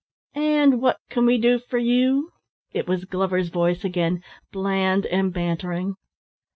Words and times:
"And 0.33 0.81
what 0.81 0.97
can 1.11 1.27
we 1.27 1.37
do 1.37 1.59
for 1.59 1.77
you?" 1.77 2.31
It 2.71 2.87
was 2.87 3.05
Glover's 3.05 3.49
voice 3.49 3.85
again, 3.85 4.23
bland 4.51 5.05
and 5.05 5.31
bantering. 5.31 5.95